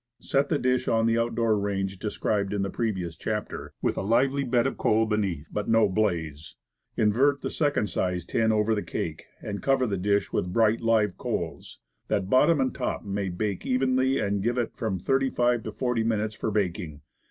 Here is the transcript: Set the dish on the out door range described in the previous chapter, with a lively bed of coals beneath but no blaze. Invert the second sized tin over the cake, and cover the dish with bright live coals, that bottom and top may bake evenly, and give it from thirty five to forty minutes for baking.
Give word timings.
Set 0.19 0.49
the 0.49 0.57
dish 0.57 0.87
on 0.87 1.05
the 1.05 1.15
out 1.15 1.35
door 1.35 1.59
range 1.59 1.99
described 1.99 2.53
in 2.53 2.63
the 2.63 2.71
previous 2.71 3.15
chapter, 3.15 3.71
with 3.83 3.97
a 3.97 4.01
lively 4.01 4.43
bed 4.43 4.65
of 4.65 4.75
coals 4.75 5.07
beneath 5.07 5.47
but 5.53 5.69
no 5.69 5.87
blaze. 5.87 6.55
Invert 6.97 7.41
the 7.41 7.51
second 7.51 7.85
sized 7.87 8.31
tin 8.31 8.51
over 8.51 8.73
the 8.73 8.81
cake, 8.81 9.25
and 9.43 9.61
cover 9.61 9.85
the 9.85 9.97
dish 9.97 10.33
with 10.33 10.51
bright 10.51 10.81
live 10.81 11.19
coals, 11.19 11.77
that 12.07 12.31
bottom 12.31 12.59
and 12.59 12.73
top 12.73 13.05
may 13.05 13.29
bake 13.29 13.63
evenly, 13.63 14.17
and 14.17 14.41
give 14.41 14.57
it 14.57 14.75
from 14.75 14.97
thirty 14.97 15.29
five 15.29 15.61
to 15.61 15.71
forty 15.71 16.03
minutes 16.03 16.33
for 16.33 16.49
baking. 16.49 17.01